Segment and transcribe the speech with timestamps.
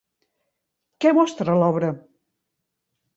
[1.05, 1.91] Què mostra l'obra?